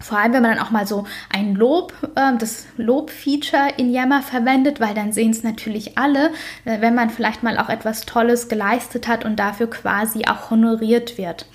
vor 0.00 0.18
allem, 0.18 0.32
wenn 0.32 0.42
man 0.42 0.56
dann 0.56 0.66
auch 0.66 0.70
mal 0.70 0.86
so 0.86 1.04
ein 1.32 1.54
Lob, 1.54 1.92
äh, 2.16 2.36
das 2.38 2.66
Lob-Feature 2.76 3.74
in 3.76 3.92
Yammer 3.92 4.22
verwendet, 4.22 4.80
weil 4.80 4.94
dann 4.94 5.12
sehen 5.12 5.30
es 5.30 5.42
natürlich 5.42 5.98
alle, 5.98 6.30
äh, 6.64 6.80
wenn 6.80 6.94
man 6.94 7.10
vielleicht 7.10 7.42
mal 7.42 7.58
auch 7.58 7.68
etwas 7.68 8.06
Tolles 8.06 8.48
geleistet 8.48 9.08
hat 9.08 9.24
und 9.24 9.36
dafür 9.36 9.68
quasi 9.68 10.24
auch 10.26 10.50
honoriert 10.50 11.18
wird. 11.18 11.46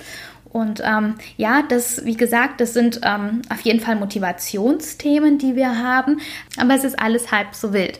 Und 0.55 0.81
ähm, 0.85 1.15
ja, 1.35 1.63
das, 1.67 2.05
wie 2.05 2.15
gesagt, 2.15 2.61
das 2.61 2.73
sind 2.73 3.01
ähm, 3.03 3.41
auf 3.49 3.59
jeden 3.59 3.81
Fall 3.81 3.97
Motivationsthemen, 3.97 5.37
die 5.37 5.57
wir 5.57 5.79
haben, 5.83 6.21
aber 6.57 6.75
es 6.75 6.85
ist 6.85 6.97
alles 6.97 7.29
halb 7.29 7.53
so 7.53 7.73
wild. 7.73 7.99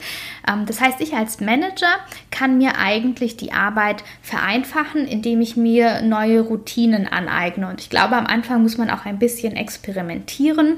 Ähm, 0.50 0.66
das 0.66 0.80
heißt, 0.80 1.02
ich 1.02 1.14
als 1.16 1.42
Manager 1.42 1.98
kann 2.32 2.58
mir 2.58 2.78
eigentlich 2.78 3.36
die 3.36 3.52
Arbeit 3.52 4.06
vereinfachen, 4.22 5.06
indem 5.06 5.42
ich 5.42 5.58
mir 5.58 6.02
neue 6.02 6.40
Routinen 6.40 7.10
aneigne. 7.10 7.68
Und 7.68 7.82
ich 7.82 7.90
glaube, 7.90 8.16
am 8.16 8.26
Anfang 8.26 8.62
muss 8.62 8.78
man 8.78 8.90
auch 8.90 9.04
ein 9.04 9.20
bisschen 9.20 9.58
experimentieren 9.58 10.78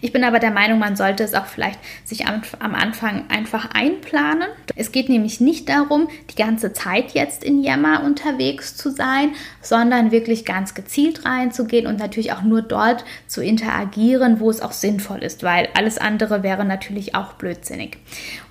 ich 0.00 0.12
bin 0.12 0.24
aber 0.24 0.40
der 0.40 0.50
Meinung, 0.50 0.78
man 0.78 0.96
sollte 0.96 1.22
es 1.22 1.34
auch 1.34 1.46
vielleicht 1.46 1.78
sich 2.04 2.26
am, 2.26 2.42
am, 2.58 2.74
Anfang 2.74 3.24
einfach 3.28 3.70
einplanen. 3.72 4.48
Es 4.74 4.90
geht 4.90 5.08
nämlich 5.08 5.40
nicht 5.40 5.68
darum, 5.68 6.08
die 6.30 6.34
ganze 6.34 6.72
Zeit 6.72 7.12
jetzt 7.12 7.44
in 7.44 7.62
Yammer 7.62 8.02
unterwegs 8.04 8.76
zu 8.76 8.90
sein, 8.90 9.32
sondern 9.62 10.10
wirklich 10.10 10.44
ganz 10.44 10.74
gezielt 10.74 11.24
reinzugehen 11.24 11.86
und 11.86 11.98
natürlich 11.98 12.32
auch 12.32 12.42
nur 12.42 12.62
dort 12.62 13.04
zu 13.26 13.42
interagieren, 13.42 14.40
wo 14.40 14.50
es 14.50 14.60
auch 14.60 14.72
sinnvoll 14.72 15.22
ist, 15.22 15.42
weil 15.42 15.68
alles 15.74 15.98
andere 15.98 16.42
wäre 16.42 16.64
natürlich 16.64 17.14
auch 17.14 17.34
blödsinnig. 17.34 17.98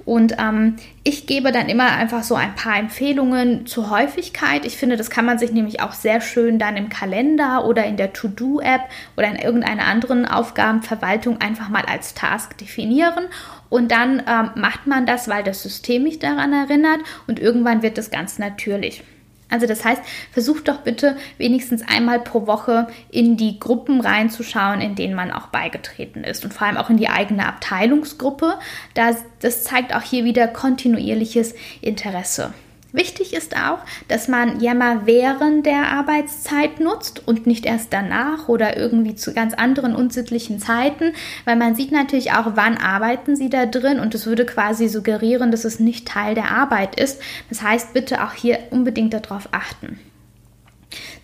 Und 0.07 0.37
ähm, 0.39 0.77
ich 1.03 1.27
gebe 1.27 1.51
dann 1.51 1.67
immer 1.67 1.91
einfach 1.91 2.23
so 2.23 2.35
ein 2.35 2.55
paar 2.55 2.77
Empfehlungen 2.77 3.65
zur 3.65 3.89
Häufigkeit. 3.89 4.65
Ich 4.65 4.77
finde, 4.77 4.95
das 4.95 5.09
kann 5.09 5.25
man 5.25 5.37
sich 5.37 5.51
nämlich 5.51 5.81
auch 5.81 5.91
sehr 5.91 6.21
schön 6.21 6.59
dann 6.59 6.77
im 6.77 6.87
Kalender 6.87 7.65
oder 7.65 7.83
in 7.83 7.97
der 7.97 8.13
To-Do-App 8.13 8.83
oder 9.17 9.27
in 9.27 9.35
irgendeiner 9.35 9.83
anderen 9.83 10.25
Aufgabenverwaltung 10.25 11.41
einfach 11.41 11.67
mal 11.67 11.83
als 11.83 12.13
Task 12.13 12.57
definieren. 12.57 13.25
Und 13.67 13.91
dann 13.91 14.23
ähm, 14.25 14.51
macht 14.55 14.87
man 14.87 15.05
das, 15.05 15.27
weil 15.27 15.43
das 15.43 15.61
System 15.61 16.03
mich 16.03 16.19
daran 16.19 16.53
erinnert 16.53 17.01
und 17.27 17.41
irgendwann 17.41 17.81
wird 17.81 17.97
das 17.97 18.09
ganz 18.09 18.39
natürlich. 18.39 19.03
Also 19.49 19.65
das 19.65 19.85
heißt, 19.85 20.01
versucht 20.31 20.67
doch 20.67 20.79
bitte 20.79 21.17
wenigstens 21.37 21.81
einmal 21.87 22.19
pro 22.19 22.47
Woche 22.47 22.87
in 23.09 23.37
die 23.37 23.59
Gruppen 23.59 24.01
reinzuschauen, 24.01 24.81
in 24.81 24.95
denen 24.95 25.15
man 25.15 25.31
auch 25.31 25.47
beigetreten 25.47 26.23
ist 26.23 26.43
und 26.43 26.53
vor 26.53 26.67
allem 26.67 26.77
auch 26.77 26.89
in 26.89 26.97
die 26.97 27.09
eigene 27.09 27.45
Abteilungsgruppe. 27.47 28.55
Das, 28.93 29.17
das 29.39 29.63
zeigt 29.63 29.95
auch 29.95 30.01
hier 30.01 30.25
wieder 30.25 30.47
kontinuierliches 30.47 31.55
Interesse. 31.81 32.53
Wichtig 32.93 33.33
ist 33.33 33.55
auch, 33.55 33.79
dass 34.07 34.27
man 34.27 34.61
Yammer 34.61 35.05
während 35.05 35.65
der 35.65 35.89
Arbeitszeit 35.89 36.79
nutzt 36.79 37.27
und 37.27 37.45
nicht 37.45 37.65
erst 37.65 37.91
danach 37.91 38.47
oder 38.47 38.77
irgendwie 38.77 39.15
zu 39.15 39.33
ganz 39.33 39.53
anderen 39.53 39.93
unsittlichen 39.93 40.59
Zeiten, 40.59 41.13
weil 41.43 41.57
man 41.57 41.75
sieht 41.75 41.91
natürlich 41.91 42.31
auch, 42.31 42.51
wann 42.55 42.77
arbeiten 42.77 43.35
sie 43.35 43.49
da 43.49 43.65
drin 43.65 43.99
und 43.99 44.15
es 44.15 44.25
würde 44.25 44.45
quasi 44.45 44.87
suggerieren, 44.87 45.51
dass 45.51 45.65
es 45.65 45.79
nicht 45.79 46.07
Teil 46.07 46.33
der 46.33 46.51
Arbeit 46.51 46.99
ist. 46.99 47.21
Das 47.49 47.61
heißt, 47.61 47.93
bitte 47.93 48.23
auch 48.23 48.33
hier 48.33 48.59
unbedingt 48.71 49.13
darauf 49.13 49.49
achten. 49.51 49.99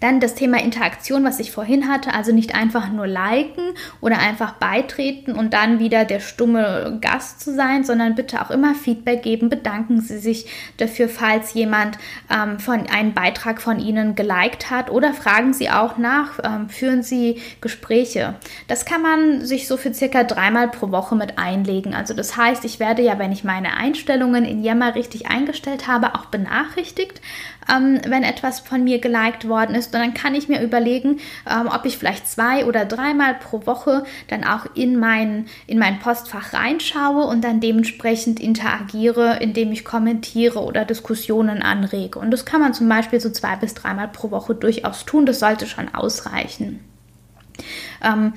Dann 0.03 0.19
das 0.19 0.36
Thema 0.36 0.60
Interaktion, 0.60 1.24
was 1.24 1.39
ich 1.39 1.53
vorhin 1.53 1.88
hatte, 1.88 2.13
also 2.13 2.33
nicht 2.33 2.53
einfach 2.53 2.89
nur 2.89 3.07
liken 3.07 3.63
oder 4.01 4.19
einfach 4.19 4.55
beitreten 4.55 5.31
und 5.31 5.53
dann 5.53 5.79
wieder 5.79 6.03
der 6.03 6.19
stumme 6.19 6.98
Gast 7.00 7.39
zu 7.39 7.55
sein, 7.55 7.86
sondern 7.86 8.13
bitte 8.13 8.41
auch 8.41 8.51
immer 8.51 8.75
Feedback 8.75 9.24
geben. 9.24 9.48
Bedanken 9.48 10.01
Sie 10.01 10.17
sich 10.17 10.48
dafür, 10.75 11.07
falls 11.07 11.53
jemand 11.53 11.98
ähm, 12.29 12.60
von 12.60 12.86
einen 12.88 13.13
Beitrag 13.13 13.62
von 13.62 13.79
Ihnen 13.79 14.15
geliked 14.15 14.69
hat 14.69 14.91
oder 14.91 15.13
fragen 15.13 15.53
Sie 15.53 15.69
auch 15.69 15.98
nach, 15.98 16.38
ähm, 16.43 16.67
führen 16.67 17.01
Sie 17.01 17.41
Gespräche. 17.62 18.36
Das 18.67 18.83
kann 18.83 19.01
man 19.01 19.45
sich 19.45 19.69
so 19.69 19.77
für 19.77 19.93
circa 19.93 20.25
dreimal 20.25 20.67
pro 20.67 20.91
Woche 20.91 21.15
mit 21.15 21.38
einlegen. 21.38 21.93
Also 21.93 22.13
das 22.13 22.36
heißt, 22.36 22.65
ich 22.65 22.81
werde 22.81 23.03
ja, 23.03 23.19
wenn 23.19 23.31
ich 23.31 23.45
meine 23.45 23.77
Einstellungen 23.77 24.43
in 24.43 24.65
Yammer 24.65 24.95
richtig 24.95 25.27
eingestellt 25.27 25.88
habe, 25.88 26.15
auch 26.15 26.25
benachrichtigt, 26.25 27.22
ähm, 27.74 28.01
wenn 28.05 28.24
etwas 28.24 28.60
von 28.60 28.83
mir 28.83 29.00
geliked 29.00 29.48
worden 29.48 29.75
ist 29.75 29.92
Und 29.93 30.01
dann 30.01 30.13
kann 30.13 30.35
ich 30.35 30.47
mir 30.47 30.62
überlegen, 30.62 31.19
ähm, 31.50 31.67
ob 31.73 31.85
ich 31.85 31.97
vielleicht 31.97 32.27
zwei 32.27 32.65
oder 32.65 32.85
dreimal 32.85 33.35
pro 33.35 33.65
Woche 33.65 34.03
dann 34.27 34.43
auch 34.43 34.65
in 34.75 35.00
mein, 35.00 35.45
in 35.67 35.79
mein 35.79 36.00
Postfach 36.00 36.53
reinschaue 36.53 37.25
und 37.25 37.43
dann 37.43 37.59
dementsprechend 37.59 38.39
interagiere, 38.39 39.38
indem 39.41 39.71
ich 39.71 39.85
kommentiere 39.85 40.59
oder 40.63 40.85
Diskussionen 40.85 41.62
anrege. 41.62 42.19
Und 42.19 42.31
das 42.31 42.45
kann 42.45 42.62
man 42.62 42.73
zum 42.73 42.89
Beispiel 42.89 43.19
so 43.19 43.29
zwei 43.29 43.55
bis 43.55 43.73
dreimal 43.73 44.07
pro 44.07 44.31
Woche 44.31 44.55
durchaus 44.55 45.05
tun. 45.05 45.25
Das 45.25 45.39
sollte 45.39 45.67
schon 45.67 45.93
ausreichen. 45.93 46.79
Ähm, 48.03 48.33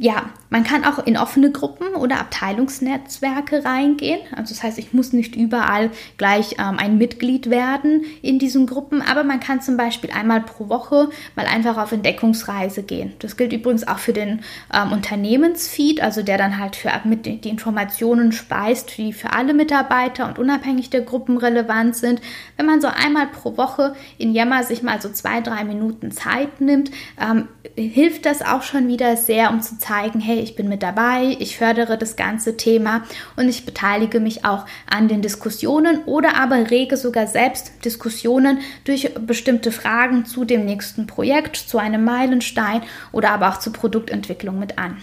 ja, 0.00 0.30
man 0.50 0.64
kann 0.64 0.84
auch 0.84 0.98
in 0.98 1.16
offene 1.16 1.50
Gruppen 1.50 1.94
oder 1.94 2.20
Abteilungsnetzwerke 2.20 3.64
reingehen. 3.64 4.20
Also 4.34 4.54
das 4.54 4.62
heißt, 4.62 4.78
ich 4.78 4.92
muss 4.92 5.12
nicht 5.12 5.36
überall 5.36 5.90
gleich 6.16 6.56
ähm, 6.58 6.78
ein 6.78 6.98
Mitglied 6.98 7.50
werden 7.50 8.04
in 8.22 8.38
diesen 8.38 8.66
Gruppen, 8.66 9.02
aber 9.02 9.24
man 9.24 9.40
kann 9.40 9.60
zum 9.60 9.76
Beispiel 9.76 10.10
einmal 10.10 10.40
pro 10.40 10.68
Woche 10.68 11.10
mal 11.36 11.46
einfach 11.46 11.76
auf 11.76 11.92
Entdeckungsreise 11.92 12.82
gehen. 12.82 13.12
Das 13.18 13.36
gilt 13.36 13.52
übrigens 13.52 13.86
auch 13.86 13.98
für 13.98 14.12
den 14.12 14.40
ähm, 14.72 14.92
Unternehmensfeed, 14.92 16.00
also 16.02 16.22
der 16.22 16.38
dann 16.38 16.58
halt 16.58 16.76
für 16.76 16.90
mit 17.04 17.26
die 17.26 17.48
Informationen 17.48 18.32
speist, 18.32 18.96
die 18.96 19.12
für 19.12 19.32
alle 19.32 19.54
Mitarbeiter 19.54 20.26
und 20.26 20.38
unabhängig 20.38 20.90
der 20.90 21.02
Gruppen 21.02 21.36
relevant 21.36 21.96
sind. 21.96 22.20
Wenn 22.56 22.66
man 22.66 22.80
so 22.80 22.88
einmal 22.88 23.26
pro 23.26 23.56
Woche 23.56 23.94
in 24.16 24.34
Yammer 24.34 24.64
sich 24.64 24.82
mal 24.82 25.00
so 25.00 25.10
zwei, 25.10 25.40
drei 25.40 25.64
Minuten 25.64 26.10
Zeit 26.10 26.60
nimmt, 26.60 26.90
ähm, 27.20 27.48
hilft 27.76 28.26
das 28.26 28.42
auch 28.42 28.62
schon 28.62 28.88
wieder 28.88 29.16
sehr, 29.16 29.50
um 29.50 29.60
zu 29.60 29.78
zeigen, 29.78 30.20
hey, 30.20 30.37
ich 30.40 30.56
bin 30.56 30.68
mit 30.68 30.82
dabei, 30.82 31.36
ich 31.38 31.56
fördere 31.56 31.98
das 31.98 32.16
ganze 32.16 32.56
Thema 32.56 33.02
und 33.36 33.48
ich 33.48 33.66
beteilige 33.66 34.20
mich 34.20 34.44
auch 34.44 34.66
an 34.90 35.08
den 35.08 35.22
Diskussionen 35.22 36.04
oder 36.04 36.36
aber 36.36 36.70
rege 36.70 36.96
sogar 36.96 37.26
selbst 37.26 37.84
Diskussionen 37.84 38.58
durch 38.84 39.14
bestimmte 39.14 39.72
Fragen 39.72 40.24
zu 40.24 40.44
dem 40.44 40.64
nächsten 40.64 41.06
Projekt, 41.06 41.56
zu 41.56 41.78
einem 41.78 42.04
Meilenstein 42.04 42.82
oder 43.12 43.30
aber 43.30 43.48
auch 43.48 43.58
zur 43.58 43.72
Produktentwicklung 43.72 44.58
mit 44.58 44.78
an. 44.78 44.96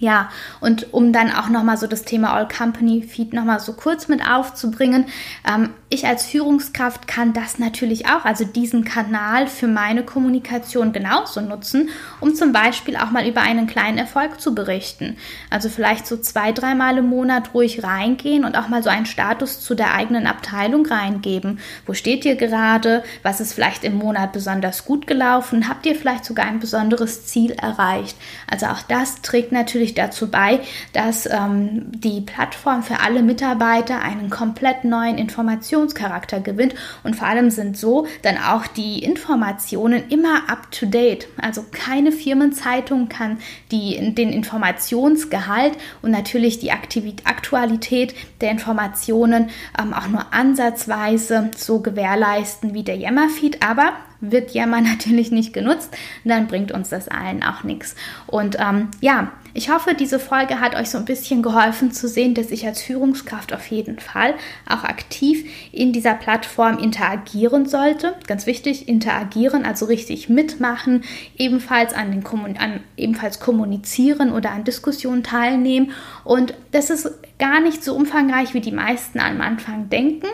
Ja, 0.00 0.30
und 0.60 0.92
um 0.92 1.12
dann 1.12 1.32
auch 1.32 1.48
nochmal 1.48 1.76
so 1.76 1.86
das 1.86 2.04
Thema 2.04 2.32
All 2.32 2.46
Company 2.46 3.02
Feed 3.02 3.32
nochmal 3.32 3.60
so 3.60 3.72
kurz 3.72 4.08
mit 4.08 4.22
aufzubringen, 4.28 5.06
ähm, 5.48 5.70
ich 5.90 6.06
als 6.06 6.26
Führungskraft 6.26 7.08
kann 7.08 7.32
das 7.32 7.58
natürlich 7.58 8.06
auch, 8.06 8.26
also 8.26 8.44
diesen 8.44 8.84
Kanal 8.84 9.46
für 9.46 9.68
meine 9.68 10.02
Kommunikation 10.02 10.92
genauso 10.92 11.40
nutzen, 11.40 11.88
um 12.20 12.34
zum 12.34 12.52
Beispiel 12.52 12.96
auch 12.96 13.10
mal 13.10 13.26
über 13.26 13.40
einen 13.40 13.66
kleinen 13.66 13.96
Erfolg 13.96 14.38
zu 14.38 14.54
berichten. 14.54 15.16
Also 15.48 15.70
vielleicht 15.70 16.06
so 16.06 16.18
zwei, 16.18 16.52
dreimal 16.52 16.98
im 16.98 17.06
Monat 17.06 17.54
ruhig 17.54 17.82
reingehen 17.84 18.44
und 18.44 18.58
auch 18.58 18.68
mal 18.68 18.82
so 18.82 18.90
einen 18.90 19.06
Status 19.06 19.60
zu 19.60 19.74
der 19.74 19.94
eigenen 19.94 20.26
Abteilung 20.26 20.84
reingeben. 20.84 21.58
Wo 21.86 21.94
steht 21.94 22.26
ihr 22.26 22.36
gerade? 22.36 23.02
Was 23.22 23.40
ist 23.40 23.54
vielleicht 23.54 23.82
im 23.82 23.96
Monat 23.96 24.32
besonders 24.32 24.84
gut 24.84 25.06
gelaufen? 25.06 25.68
Habt 25.68 25.86
ihr 25.86 25.94
vielleicht 25.94 26.26
sogar 26.26 26.44
ein 26.44 26.60
besonderes 26.60 27.24
Ziel 27.24 27.52
erreicht? 27.52 28.16
Also 28.46 28.66
auch 28.66 28.82
das 28.82 29.22
trägt 29.22 29.52
natürlich 29.52 29.87
dazu 29.94 30.30
bei, 30.30 30.60
dass 30.92 31.26
ähm, 31.26 31.90
die 31.92 32.20
Plattform 32.20 32.82
für 32.82 33.00
alle 33.00 33.22
Mitarbeiter 33.22 34.00
einen 34.00 34.30
komplett 34.30 34.84
neuen 34.84 35.18
Informations 35.18 35.48
Informationscharakter 35.48 36.40
gewinnt 36.40 36.74
und 37.04 37.16
vor 37.16 37.28
allem 37.28 37.50
sind 37.50 37.76
so 37.76 38.06
dann 38.22 38.38
auch 38.38 38.66
die 38.66 39.02
Informationen 39.02 40.08
immer 40.08 40.48
up-to-date. 40.48 41.28
Also 41.40 41.64
keine 41.70 42.12
Firmenzeitung 42.12 43.08
kann 43.08 43.38
die, 43.70 44.14
den 44.14 44.32
Informationsgehalt 44.32 45.76
und 46.02 46.10
natürlich 46.10 46.58
die 46.58 46.72
Aktivität, 46.72 47.26
Aktualität 47.26 48.14
der 48.40 48.50
Informationen 48.50 49.50
ähm, 49.78 49.94
auch 49.94 50.08
nur 50.08 50.32
ansatzweise 50.32 51.50
so 51.56 51.80
gewährleisten 51.80 52.74
wie 52.74 52.82
der 52.82 52.96
Yammer-Feed, 52.96 53.62
aber 53.62 53.92
wird 54.20 54.52
Yammer 54.52 54.80
natürlich 54.82 55.30
nicht 55.30 55.52
genutzt, 55.52 55.90
dann 56.24 56.46
bringt 56.46 56.72
uns 56.72 56.88
das 56.88 57.08
allen 57.08 57.42
auch 57.42 57.62
nichts. 57.64 57.94
Und 58.26 58.56
ähm, 58.58 58.88
ja, 59.00 59.32
ich 59.54 59.70
hoffe, 59.70 59.94
diese 59.94 60.20
Folge 60.20 60.60
hat 60.60 60.76
euch 60.76 60.90
so 60.90 60.98
ein 60.98 61.04
bisschen 61.04 61.42
geholfen 61.42 61.90
zu 61.90 62.06
sehen, 62.06 62.34
dass 62.34 62.50
ich 62.50 62.66
als 62.66 62.82
Führungskraft 62.82 63.52
auf 63.52 63.66
jeden 63.66 63.98
Fall 63.98 64.34
auch 64.68 64.84
aktiv 64.84 65.50
in 65.72 65.92
dieser 65.92 66.14
Plattform 66.14 66.78
interagieren 66.78 67.66
sollte. 67.66 68.14
Ganz 68.26 68.46
wichtig, 68.46 68.88
interagieren, 68.88 69.64
also 69.64 69.86
richtig 69.86 70.28
mitmachen, 70.28 71.02
ebenfalls 71.36 71.92
an 71.94 72.12
den 72.12 72.24
an, 72.56 72.80
ebenfalls 72.96 73.40
kommunizieren 73.40 74.32
oder 74.32 74.52
an 74.52 74.64
Diskussionen 74.64 75.24
teilnehmen. 75.24 75.92
Und 76.24 76.54
das 76.70 76.90
ist 76.90 77.10
gar 77.38 77.60
nicht 77.60 77.82
so 77.82 77.94
umfangreich, 77.94 78.54
wie 78.54 78.60
die 78.60 78.70
meisten 78.70 79.18
am 79.18 79.40
Anfang 79.40 79.88
denken. 79.88 80.28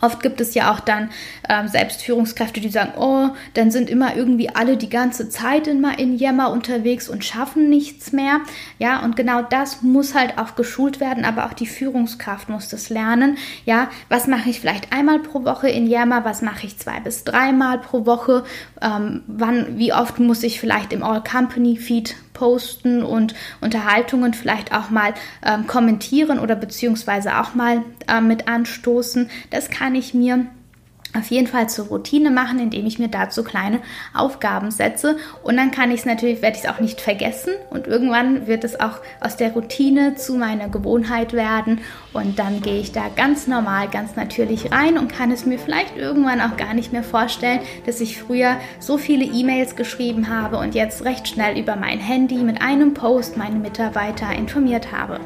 Oft 0.00 0.22
gibt 0.22 0.40
es 0.40 0.54
ja 0.54 0.72
auch 0.72 0.80
dann 0.80 1.10
ähm, 1.48 1.68
Selbstführungskräfte, 1.68 2.60
die 2.60 2.70
sagen, 2.70 2.92
oh, 2.96 3.30
dann 3.54 3.70
sind 3.70 3.90
immer 3.90 4.16
irgendwie 4.16 4.48
alle 4.48 4.76
die 4.76 4.88
ganze 4.88 5.28
Zeit 5.28 5.66
immer 5.66 5.98
in 5.98 6.16
Jammer 6.16 6.50
unterwegs 6.50 7.08
und 7.08 7.24
schaffen 7.24 7.68
nichts 7.68 8.12
mehr. 8.12 8.40
Ja, 8.78 9.02
und 9.02 9.16
genau 9.16 9.42
das 9.42 9.82
muss 9.82 10.14
halt 10.14 10.38
auch 10.38 10.54
geschult 10.54 11.00
werden, 11.00 11.24
aber 11.24 11.46
auch 11.46 11.52
die 11.52 11.66
Führungskraft 11.66 12.48
muss 12.48 12.68
das 12.68 12.88
lernen. 12.88 13.36
Ja, 13.64 13.88
was 14.08 14.26
mache 14.26 14.50
ich 14.50 14.60
vielleicht 14.60 14.92
einmal 14.92 15.18
pro 15.18 15.44
Woche 15.44 15.68
in 15.68 15.86
Jammer, 15.86 16.24
was 16.24 16.42
mache 16.42 16.66
ich 16.66 16.78
zwei 16.78 17.00
bis 17.00 17.24
dreimal 17.24 17.78
pro 17.78 18.06
Woche, 18.06 18.44
ähm, 18.80 19.22
wann, 19.26 19.78
wie 19.78 19.92
oft 19.92 20.18
muss 20.18 20.42
ich 20.42 20.60
vielleicht 20.60 20.92
im 20.92 21.02
All-Company-Feed 21.02 22.16
posten 22.40 23.02
und 23.02 23.34
Unterhaltungen 23.60 24.32
vielleicht 24.32 24.72
auch 24.72 24.88
mal 24.88 25.12
ähm, 25.44 25.66
kommentieren 25.66 26.38
oder 26.38 26.56
beziehungsweise 26.56 27.38
auch 27.38 27.54
mal 27.54 27.82
äh, 28.08 28.22
mit 28.22 28.48
anstoßen. 28.48 29.28
Das 29.50 29.68
kann 29.68 29.94
ich 29.94 30.14
mir 30.14 30.46
auf 31.16 31.30
jeden 31.30 31.46
Fall 31.46 31.68
zur 31.68 31.86
Routine 31.86 32.30
machen, 32.30 32.58
indem 32.58 32.86
ich 32.86 32.98
mir 32.98 33.08
dazu 33.08 33.42
kleine 33.42 33.80
Aufgaben 34.14 34.70
setze. 34.70 35.16
Und 35.42 35.56
dann 35.56 35.70
kann 35.70 35.90
ich 35.90 36.00
es 36.00 36.06
natürlich, 36.06 36.42
werde 36.42 36.56
ich 36.56 36.64
es 36.64 36.70
auch 36.70 36.80
nicht 36.80 37.00
vergessen. 37.00 37.52
Und 37.70 37.86
irgendwann 37.86 38.46
wird 38.46 38.64
es 38.64 38.78
auch 38.78 39.00
aus 39.20 39.36
der 39.36 39.52
Routine 39.52 40.14
zu 40.14 40.34
meiner 40.34 40.68
Gewohnheit 40.68 41.32
werden. 41.32 41.80
Und 42.12 42.38
dann 42.38 42.60
gehe 42.60 42.80
ich 42.80 42.92
da 42.92 43.08
ganz 43.14 43.46
normal, 43.46 43.88
ganz 43.88 44.16
natürlich 44.16 44.72
rein 44.72 44.98
und 44.98 45.12
kann 45.12 45.30
es 45.30 45.46
mir 45.46 45.58
vielleicht 45.58 45.96
irgendwann 45.96 46.40
auch 46.40 46.56
gar 46.56 46.74
nicht 46.74 46.92
mehr 46.92 47.04
vorstellen, 47.04 47.60
dass 47.86 48.00
ich 48.00 48.20
früher 48.20 48.56
so 48.78 48.98
viele 48.98 49.24
E-Mails 49.24 49.76
geschrieben 49.76 50.28
habe 50.28 50.58
und 50.58 50.74
jetzt 50.74 51.04
recht 51.04 51.28
schnell 51.28 51.58
über 51.58 51.76
mein 51.76 51.98
Handy 51.98 52.36
mit 52.36 52.62
einem 52.62 52.94
Post 52.94 53.36
meine 53.36 53.58
Mitarbeiter 53.58 54.32
informiert 54.32 54.92
habe. 54.92 55.20